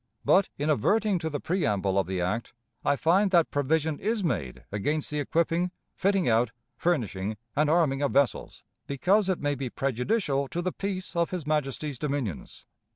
But, 0.25 0.49
in 0.57 0.71
adverting 0.71 1.19
to 1.19 1.29
the 1.29 1.39
preamble 1.39 1.99
of 1.99 2.07
the 2.07 2.21
act, 2.21 2.55
I 2.83 2.95
find 2.95 3.29
that 3.29 3.51
provision 3.51 3.99
is 3.99 4.23
made 4.23 4.65
against 4.71 5.11
the 5.11 5.19
equipping, 5.19 5.69
fitting 5.95 6.27
out, 6.27 6.49
furnishing, 6.75 7.37
and 7.55 7.69
arming 7.69 8.01
of 8.01 8.11
vessels, 8.11 8.63
because 8.87 9.29
it 9.29 9.39
may 9.39 9.53
be 9.53 9.69
prejudicial 9.69 10.47
to 10.47 10.59
the 10.63 10.71
peace 10.73 11.15
of 11.15 11.29
his 11.29 11.45
Majesty's 11.45 11.99
dominions. 11.99 12.65